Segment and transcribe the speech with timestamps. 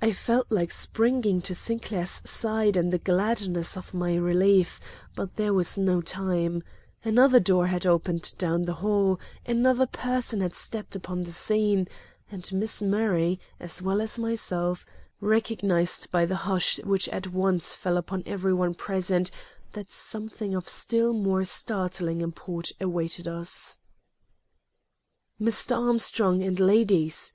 [0.00, 4.78] I felt like springing to Sinclair's side in the gladness of my relief,
[5.16, 6.62] but there was no time;
[7.02, 11.88] another door had opened down the hall, another person had stepped upon the scene,
[12.30, 14.86] and Miss Murray, as well as myself,
[15.20, 19.32] recognized by the hush which at once fell upon every one present
[19.72, 23.80] that something of still more startling import awaited us.
[25.40, 25.76] "Mr.
[25.76, 27.32] Armstrong and ladies!"